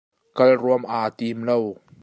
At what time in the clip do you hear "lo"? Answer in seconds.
1.47-1.57